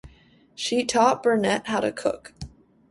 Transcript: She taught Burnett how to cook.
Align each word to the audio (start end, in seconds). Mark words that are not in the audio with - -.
She 0.55 0.83
taught 0.83 1.21
Burnett 1.21 1.67
how 1.67 1.79
to 1.79 1.91
cook. 1.91 2.33